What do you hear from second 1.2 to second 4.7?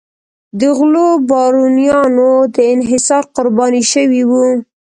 بارونیانو د انحصار قرباني شوي وو.